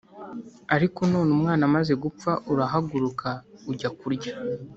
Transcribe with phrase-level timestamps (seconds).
[0.75, 3.27] ariko none umwana amaze gupfa urahaguruka
[3.71, 4.33] ujya kurya.